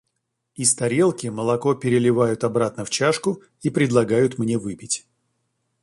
Из 0.55 0.73
тарелки 0.73 1.27
молоко 1.27 1.75
переливают 1.75 2.43
обратно 2.43 2.85
в 2.85 2.89
чашку 2.89 3.43
и 3.61 3.69
предлагают 3.69 4.39
мне 4.39 4.57
выпить. 4.57 5.05